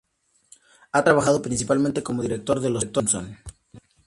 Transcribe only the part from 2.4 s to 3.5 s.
de "Los Simpson".